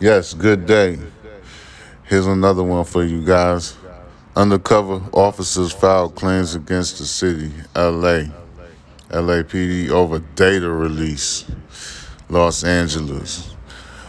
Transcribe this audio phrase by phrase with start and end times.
[0.00, 0.98] Yes, good day.
[2.04, 3.76] Here's another one for you guys.
[4.34, 8.24] Undercover officers filed claims against the city, LA.
[9.10, 11.44] LAPD over data release.
[12.28, 13.54] Los Angeles.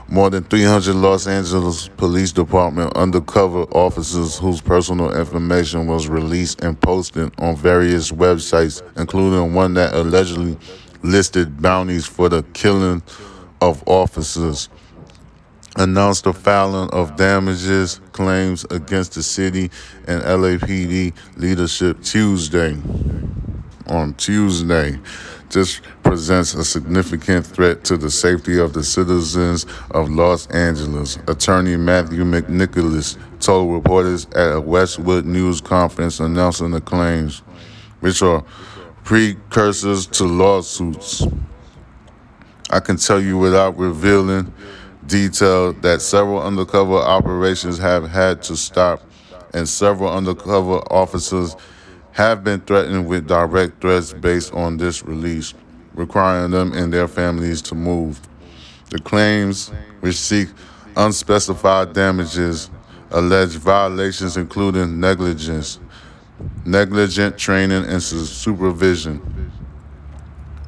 [0.08, 6.80] More than 300 Los Angeles Police Department undercover officers whose personal information was released and
[6.82, 10.58] posted on various websites, including one that allegedly
[11.04, 13.02] listed bounties for the killing
[13.62, 14.70] of officers,
[15.78, 19.72] announced the filing of damages claims against the city
[20.08, 22.78] and LAPD leadership Tuesday.
[23.88, 25.00] On Tuesday,
[25.50, 31.76] this presents a significant threat to the safety of the citizens of Los Angeles, attorney
[31.76, 37.40] Matthew McNicholas told reporters at a Westwood News conference announcing the claims,
[38.00, 38.46] which are
[39.04, 41.26] precursors to lawsuits.
[42.70, 44.54] I can tell you without revealing
[45.06, 49.02] detail that several undercover operations have had to stop
[49.54, 51.56] and several undercover officers
[52.12, 55.54] have been threatened with direct threats based on this release,
[55.94, 58.20] requiring them and their families to move.
[58.90, 59.70] The claims,
[60.02, 60.50] which seek
[60.96, 62.70] unspecified damages,
[63.12, 65.80] allege violations including negligence,
[66.66, 69.52] negligent training and supervision,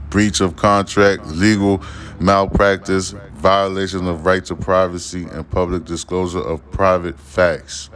[0.09, 1.81] breach of contract, legal
[2.19, 7.89] malpractice, violation of right to privacy, and public disclosure of private facts.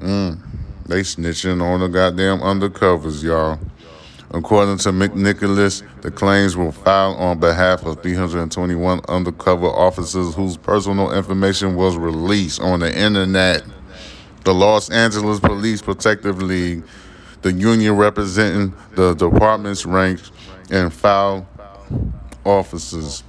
[0.00, 0.38] Mm,
[0.86, 3.58] they snitching on the goddamn undercovers, y'all.
[4.30, 11.12] According to McNicholas, the claims were filed on behalf of 321 undercover officers whose personal
[11.12, 13.62] information was released on the internet.
[14.44, 16.84] The Los Angeles Police Protective League,
[17.46, 20.32] the union representing the department's ranks
[20.68, 21.46] and file
[22.44, 23.22] officers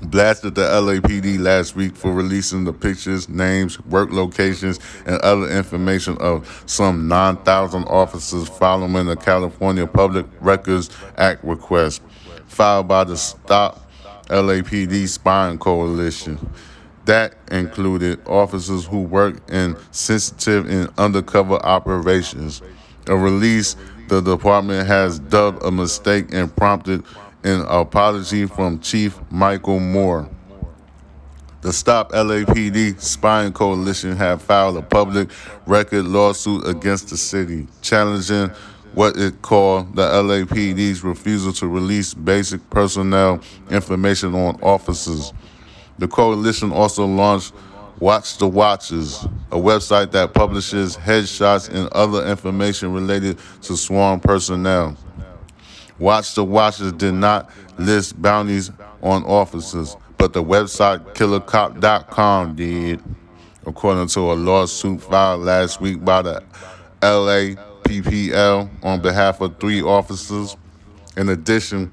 [0.00, 6.16] blasted the LAPD last week for releasing the pictures, names, work locations, and other information
[6.18, 12.02] of some 9,000 officers following the California Public Records Act request
[12.46, 13.90] filed by the Stop
[14.28, 16.38] LAPD Spying Coalition.
[17.06, 22.62] That included officers who work in sensitive and undercover operations.
[23.08, 23.76] A release
[24.08, 27.04] the department has dubbed a mistake and prompted
[27.44, 30.28] an apology from Chief Michael Moore.
[31.60, 35.30] The Stop LAPD Spying Coalition have filed a public
[35.66, 38.50] record lawsuit against the city, challenging
[38.94, 43.40] what it called the LAPD's refusal to release basic personnel
[43.70, 45.32] information on officers.
[45.98, 47.52] The coalition also launched
[47.98, 54.94] Watch the Watchers, a website that publishes headshots and other information related to sworn personnel.
[55.98, 58.70] Watch the Watchers did not list bounties
[59.02, 63.02] on officers, but the website killercop.com did,
[63.64, 66.42] according to a lawsuit filed last week by the
[67.00, 70.54] LAPPL on behalf of three officers.
[71.16, 71.90] In addition,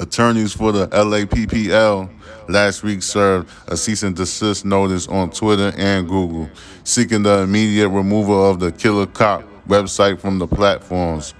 [0.00, 2.10] attorneys for the LAPPL
[2.48, 6.48] last week served a cease and desist notice on Twitter and Google,
[6.84, 11.34] seeking the immediate removal of the Killer Cop website from the platforms.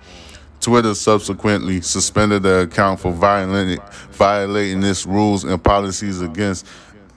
[0.60, 6.66] Twitter subsequently suspended the account for violating, its rules and policies against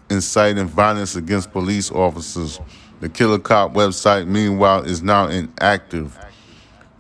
[0.09, 2.59] inciting violence against police officers.
[3.02, 6.17] The Killer Cop website, meanwhile, is now inactive.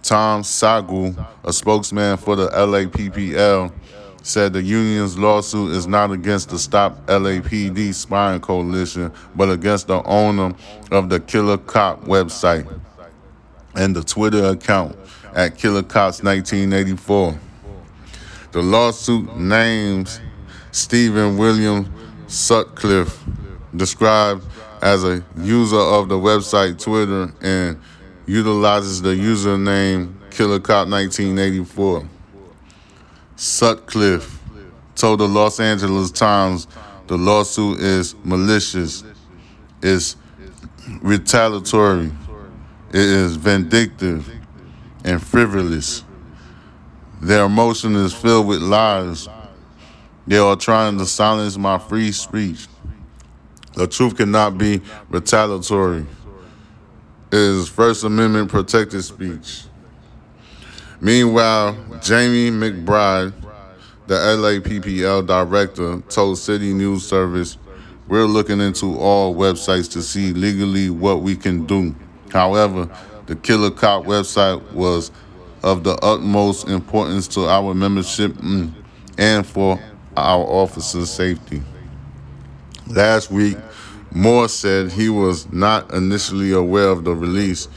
[0.03, 3.71] Tom Saggau, a spokesman for the LAPPL,
[4.25, 10.01] said the union's lawsuit is not against the Stop LAPD Spying Coalition, but against the
[10.01, 10.55] owner
[10.89, 12.67] of the Killer Cop website
[13.75, 14.97] and the Twitter account
[15.35, 17.39] at Killer Cops 1984.
[18.51, 20.19] The lawsuit names
[20.71, 21.93] Stephen William
[22.25, 23.23] Sutcliffe,
[23.75, 24.43] described
[24.81, 27.79] as a user of the website Twitter and
[28.25, 32.09] utilizes the username Killer Cop 1984.
[33.35, 34.39] Sutcliffe
[34.95, 36.67] told the Los Angeles Times
[37.07, 39.03] the lawsuit is malicious,
[39.81, 40.15] it's
[41.01, 42.11] retaliatory,
[42.89, 44.29] it is vindictive,
[45.03, 46.03] and frivolous.
[47.21, 49.27] Their emotion is filled with lies.
[50.27, 52.67] They are trying to silence my free speech.
[53.73, 56.05] The truth cannot be retaliatory.
[57.31, 59.65] It is First Amendment protected speech.
[61.01, 63.33] Meanwhile, Jamie McBride,
[64.07, 67.57] the LAPPL director, told City News Service,
[68.07, 71.95] We're looking into all websites to see legally what we can do.
[72.31, 72.89] However,
[73.25, 75.11] the Killer Cop website was
[75.63, 78.71] of the utmost importance to our membership mm,
[79.17, 79.79] and for
[80.15, 81.61] our officers' safety.
[82.87, 83.57] Last week,
[84.11, 87.67] Moore said he was not initially aware of the release.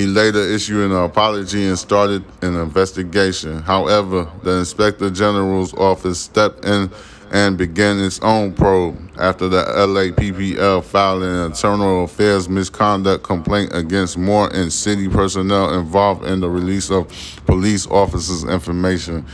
[0.00, 3.60] He later issued an apology and started an investigation.
[3.60, 6.90] However, the Inspector General's office stepped in
[7.30, 14.16] and began its own probe after the LAPPL filed an internal affairs misconduct complaint against
[14.16, 17.06] Moore and city personnel involved in the release of
[17.44, 19.26] police officers' information.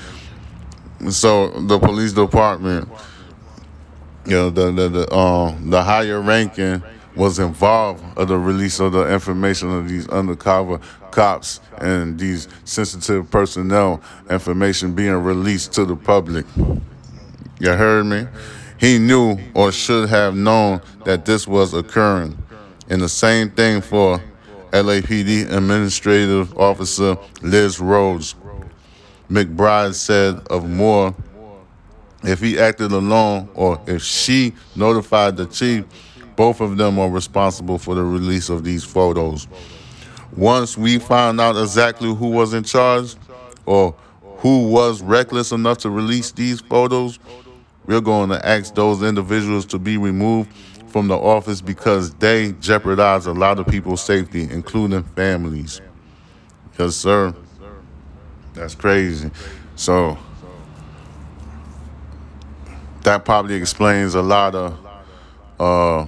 [1.10, 2.88] So the police department,
[4.24, 6.82] you know, the the the, um, the higher ranking
[7.16, 10.78] was involved of the release of the information of these undercover
[11.10, 16.44] cops and these sensitive personnel information being released to the public.
[17.58, 18.26] You heard me?
[18.78, 22.36] He knew or should have known that this was occurring.
[22.88, 24.22] And the same thing for
[24.72, 28.34] LAPD Administrative Officer Liz Rhodes.
[29.30, 31.14] McBride said of Moore,
[32.22, 35.84] if he acted alone or if she notified the chief,
[36.36, 39.48] both of them are responsible for the release of these photos.
[40.36, 43.16] Once we find out exactly who was in charge
[43.64, 43.94] or
[44.38, 47.18] who was reckless enough to release these photos,
[47.86, 50.52] we're going to ask those individuals to be removed
[50.88, 55.80] from the office because they jeopardize a lot of people's safety, including families.
[56.78, 57.34] Yes, sir.
[58.54, 59.30] That's crazy.
[59.76, 60.18] So
[63.02, 64.78] that probably explains a lot of
[65.60, 66.06] uh,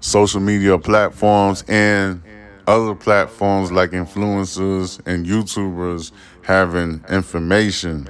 [0.00, 2.22] social media platforms and
[2.66, 6.12] other platforms like influencers and YouTubers
[6.42, 8.08] having information.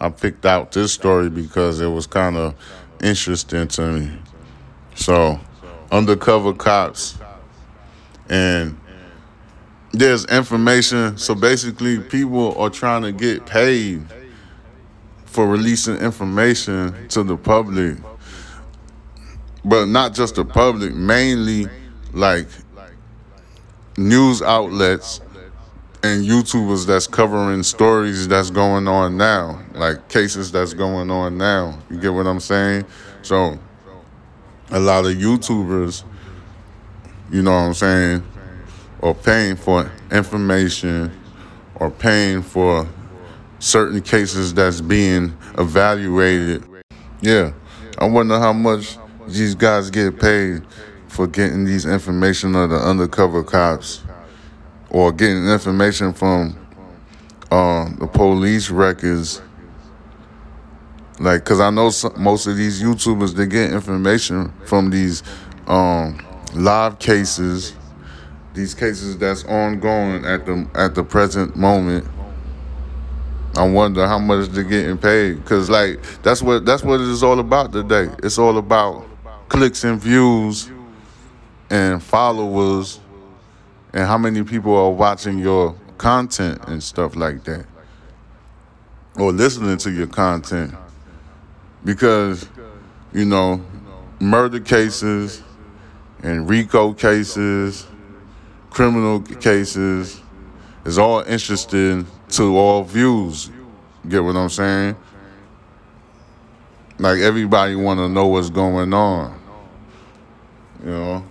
[0.00, 2.54] I picked out this story because it was kind of
[3.02, 4.18] interesting to me.
[4.94, 5.38] So,
[5.90, 7.18] undercover cops
[8.28, 8.78] and
[9.92, 11.18] there's information.
[11.18, 14.02] So basically, people are trying to get paid
[15.26, 17.96] for releasing information to the public,
[19.64, 21.66] but not just the public, mainly
[22.12, 22.48] like
[23.96, 25.20] news outlets
[26.02, 31.78] and YouTubers that's covering stories that's going on now, like cases that's going on now.
[31.90, 32.84] You get what I'm saying?
[33.22, 33.58] So,
[34.70, 36.02] a lot of YouTubers,
[37.30, 38.26] you know what I'm saying,
[39.00, 41.12] are paying for information
[41.76, 42.88] or paying for
[43.60, 46.64] certain cases that's being evaluated.
[47.20, 47.52] Yeah,
[47.98, 48.96] I wonder how much
[49.28, 50.62] these guys get paid
[51.08, 54.02] for getting these information of the undercover cops
[54.90, 56.56] or getting information from
[57.50, 59.42] uh, the police records.
[61.20, 65.22] Like, cause I know some, most of these YouTubers they get information from these
[65.66, 66.18] um,
[66.54, 67.74] live cases,
[68.54, 72.08] these cases that's ongoing at the at the present moment.
[73.54, 77.22] I wonder how much they're getting paid, cause like that's what that's what it is
[77.22, 78.08] all about today.
[78.22, 79.06] It's all about
[79.52, 80.70] clicks and views
[81.68, 82.98] and followers
[83.92, 87.66] and how many people are watching your content and stuff like that
[89.16, 90.72] or listening to your content.
[91.84, 92.48] Because
[93.12, 93.62] you know
[94.18, 95.42] murder cases
[96.22, 97.86] and RICO cases
[98.70, 100.22] criminal cases
[100.86, 103.50] is all interesting to all views.
[104.08, 104.96] Get what i'm saying?
[106.98, 109.41] Like everybody want to know what's going on
[110.84, 111.26] you know?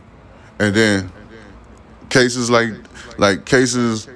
[0.59, 1.11] And then
[2.09, 2.73] cases like
[3.17, 4.07] like cases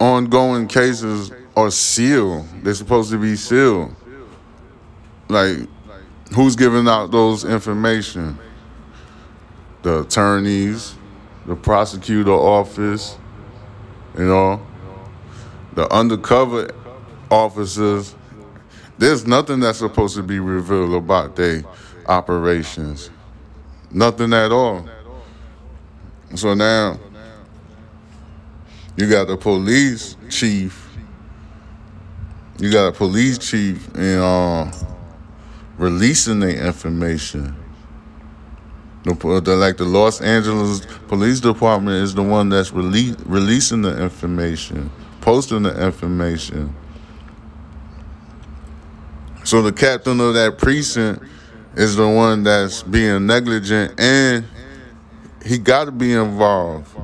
[0.00, 2.46] ongoing cases are sealed.
[2.62, 3.94] They're supposed to be sealed.
[5.28, 5.58] Like
[6.34, 8.38] who's giving out those information?
[9.82, 10.94] The attorneys
[11.46, 13.16] the prosecutor office
[14.18, 14.60] you know?
[15.74, 16.70] The undercover
[17.30, 18.14] officers.
[18.98, 21.62] There's nothing that's supposed to be revealed about their
[22.06, 23.10] operations
[23.90, 24.88] nothing at all
[26.34, 26.98] so now
[28.98, 30.88] you got the police chief.
[32.58, 34.72] You got a police chief and uh,
[35.76, 37.54] releasing the information.
[39.04, 44.02] The, the, like the Los Angeles Police Department is the one that's release, releasing the
[44.02, 44.90] information,
[45.20, 46.74] posting the information.
[49.44, 51.22] So the captain of that precinct
[51.74, 54.44] is the one that's being negligent and
[55.44, 56.94] he got to be involved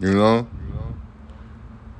[0.00, 0.48] you know.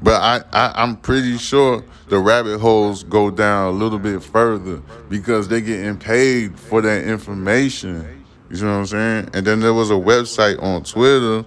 [0.02, 4.78] But I, I, I'm pretty sure the rabbit holes go down a little bit further
[5.08, 8.24] because they're getting paid for that information.
[8.50, 9.30] You know what I'm saying?
[9.34, 11.44] And then there was a website on Twitter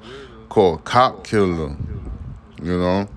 [0.49, 1.75] called Cop Killer.
[2.61, 3.09] You know?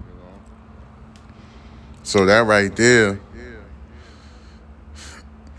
[2.03, 3.21] So that right there,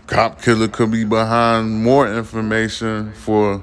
[0.08, 3.62] cop killer could be behind more information for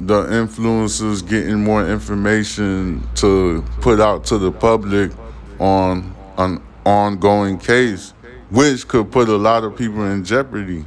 [0.00, 5.10] the influencers getting more information to put out to the public
[5.58, 8.14] on an ongoing case,
[8.50, 10.84] which could put a lot of people in jeopardy,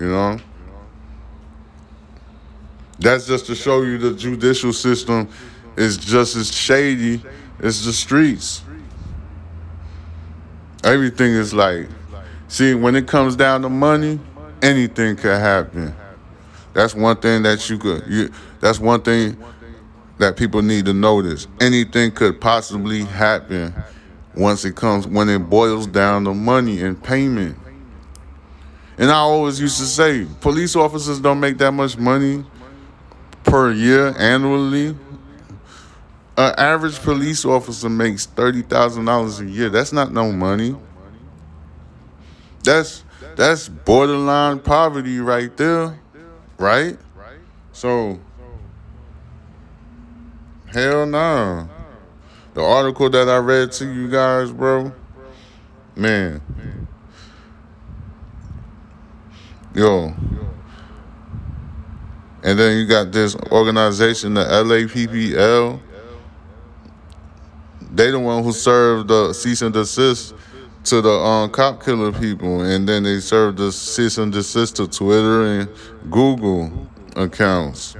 [0.00, 0.38] you know?
[2.98, 5.28] That's just to show you the judicial system
[5.76, 7.22] is just as shady
[7.60, 8.62] as the streets.
[10.82, 11.88] Everything is like,
[12.48, 14.20] see, when it comes down to money,
[14.62, 15.94] anything could happen.
[16.72, 18.04] That's one thing that you could.
[18.08, 19.36] You, that's one thing
[20.18, 21.46] that people need to notice.
[21.60, 23.74] Anything could possibly happen
[24.36, 27.56] once it comes when it boils down to money and payment.
[28.98, 32.44] And I always used to say, police officers don't make that much money
[33.42, 34.96] per year annually.
[36.36, 39.68] An average police officer makes thirty thousand dollars a year.
[39.68, 40.76] That's not no money.
[42.64, 43.04] That's
[43.36, 46.00] that's borderline poverty right there,
[46.56, 46.96] right?
[47.72, 48.18] So,
[50.72, 51.68] hell no.
[52.54, 54.92] The article that I read to you guys, bro,
[55.94, 56.40] man,
[59.74, 60.14] yo.
[62.42, 65.80] And then you got this organization, the LAPPL.
[67.90, 70.34] They the one who served the cease and desist
[70.84, 74.86] to the um, cop killer people, and then they served the cease and desist to
[74.86, 75.68] Twitter and
[76.10, 77.96] Google accounts.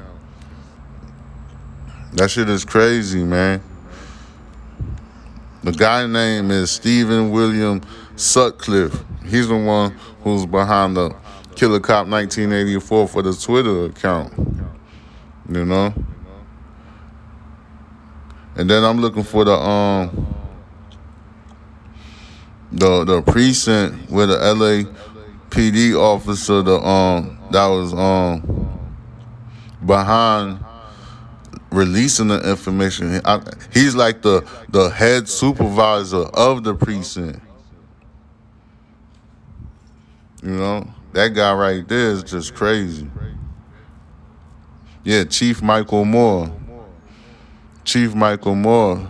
[2.13, 3.63] That shit is crazy, man.
[5.63, 7.81] The guy name is Stephen William
[8.17, 9.03] Sutcliffe.
[9.25, 11.17] He's the one who's behind the
[11.55, 14.33] Killer Cop 1984 for the Twitter account.
[15.49, 15.95] You know?
[18.57, 20.35] And then I'm looking for the um
[22.75, 24.91] the the precinct where the LA
[25.51, 28.81] PD officer the um that was um
[29.87, 30.59] behind
[31.71, 33.21] releasing the information.
[33.25, 33.41] I,
[33.73, 37.41] he's like the the head supervisor of the precinct.
[40.43, 43.09] You know, that guy right there is just crazy.
[45.05, 46.51] Yeah, Chief Michael Moore.
[47.85, 49.07] Chief Michael Moore.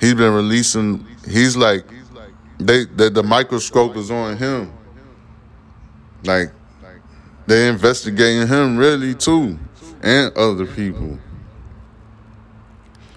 [0.00, 1.06] He's been releasing.
[1.26, 1.84] He's like,
[2.58, 4.72] they the, the microscope is on him.
[6.24, 6.52] Like,
[7.46, 9.58] they investigating him really too,
[10.02, 11.18] and other people.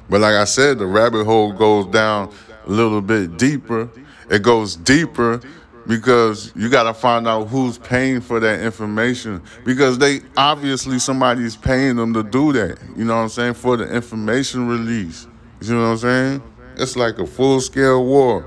[0.10, 2.34] But like I said, the rabbit hole goes down
[2.66, 3.90] a little bit deeper.
[4.30, 5.42] It goes deeper
[5.86, 11.56] because you got to find out who's paying for that information because they obviously somebody's
[11.56, 12.78] paying them to do that.
[12.96, 13.54] You know what I'm saying?
[13.54, 15.28] For the information release.
[15.62, 16.44] You know what I'm saying?
[16.76, 18.46] It's like a full scale war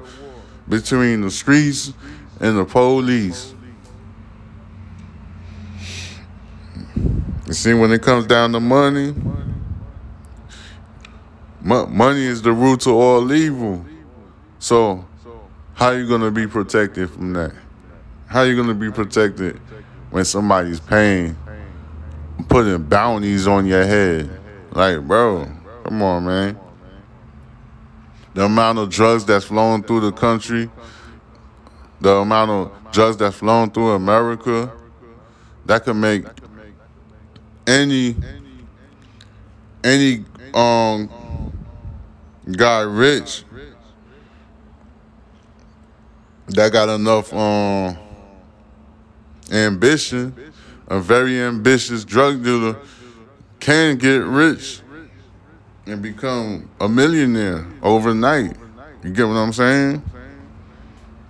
[0.70, 1.92] between the streets
[2.40, 3.54] and the police.
[7.46, 9.12] You see, when it comes down to money,
[11.60, 13.84] money is the root to all evil.
[14.60, 15.04] So,
[15.74, 17.52] how you gonna be protected from that?
[18.26, 19.58] How you gonna be protected
[20.10, 21.36] when somebody's paying,
[22.48, 24.30] putting bounties on your head?
[24.70, 25.48] Like, bro,
[25.84, 26.60] come on, man.
[28.34, 30.70] The amount of drugs that's flowing through the country,
[32.00, 34.72] the amount of drugs that's flowing through America,
[35.66, 36.24] that could make
[37.66, 38.16] any
[39.84, 41.08] any um
[42.56, 43.44] guy rich
[46.48, 47.96] that got enough um
[49.52, 50.34] ambition,
[50.88, 52.76] a very ambitious drug dealer
[53.58, 54.82] can get rich
[55.86, 58.56] and become a millionaire overnight.
[59.02, 60.02] You get what I'm saying?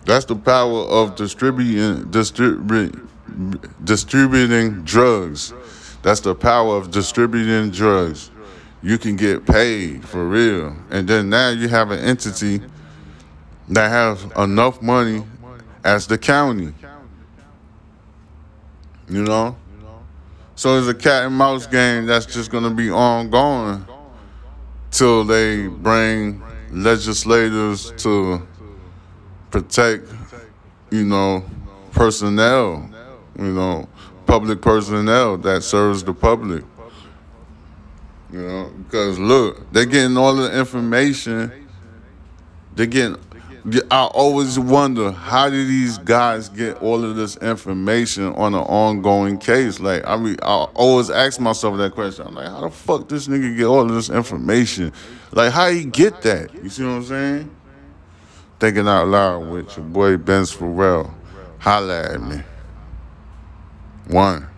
[0.04, 3.06] That's the power of distributing distribu-
[3.84, 5.54] distributing drugs.
[6.02, 8.30] That's the power of distributing drugs.
[8.82, 10.74] You can get paid for real.
[10.90, 12.60] And then now you have an entity
[13.68, 15.22] that has enough money
[15.84, 16.72] as the county.
[19.08, 19.56] You know?
[20.56, 23.86] So it's a cat and mouse game that's just going to be ongoing
[24.90, 28.46] till they bring legislators to
[29.50, 30.08] protect,
[30.90, 31.44] you know,
[31.92, 32.88] personnel,
[33.38, 33.88] you know,
[34.26, 36.64] public personnel that serves the public.
[38.32, 41.68] You know, because look, they're getting all the information.
[42.76, 43.16] They're getting.
[43.90, 49.38] I always wonder how do these guys get all of this information on an ongoing
[49.38, 49.80] case?
[49.80, 52.26] Like, I mean, I always ask myself that question.
[52.26, 54.92] I'm like, how the fuck this nigga get all of this information?
[55.32, 56.54] Like, how he get that?
[56.62, 57.56] You see what I'm saying?
[58.58, 61.14] Thinking Out Loud with your boy Ben Farrell.
[61.58, 62.42] Holla at me.
[64.08, 64.49] One.